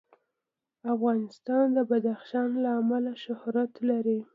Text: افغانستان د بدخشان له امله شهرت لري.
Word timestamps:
افغانستان 0.93 1.65
د 1.77 1.77
بدخشان 1.89 2.49
له 2.63 2.69
امله 2.81 3.13
شهرت 3.23 3.71
لري. 3.89 4.19